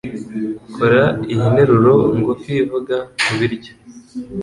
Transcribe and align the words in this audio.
Kora 0.75 1.03
iyi 1.31 1.45
nteruro 1.51 1.93
ngufi 2.17 2.51
ivuga 2.63 2.95
kubiryo 3.25 3.73